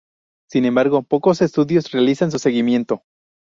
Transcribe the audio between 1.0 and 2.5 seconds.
pocos estudios realizan su